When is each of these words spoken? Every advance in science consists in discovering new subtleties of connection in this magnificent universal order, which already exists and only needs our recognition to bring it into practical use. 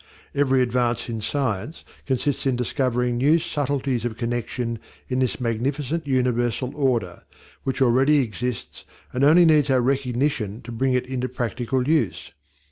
Every 0.33 0.63
advance 0.63 1.09
in 1.09 1.21
science 1.21 1.85
consists 2.07 2.47
in 2.47 2.55
discovering 2.55 3.17
new 3.17 3.37
subtleties 3.37 4.03
of 4.03 4.17
connection 4.17 4.79
in 5.09 5.19
this 5.19 5.39
magnificent 5.39 6.07
universal 6.07 6.75
order, 6.75 7.21
which 7.65 7.83
already 7.83 8.17
exists 8.17 8.83
and 9.13 9.23
only 9.23 9.45
needs 9.45 9.69
our 9.69 9.79
recognition 9.79 10.63
to 10.63 10.71
bring 10.71 10.93
it 10.93 11.05
into 11.05 11.29
practical 11.29 11.87
use. 11.87 12.31